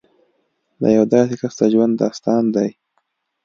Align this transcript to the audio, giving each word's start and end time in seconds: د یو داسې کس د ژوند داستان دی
د 0.81 0.83
یو 0.95 1.03
داسې 1.13 1.33
کس 1.41 1.53
د 1.59 1.61
ژوند 1.73 1.93
داستان 2.03 2.43
دی 2.55 2.69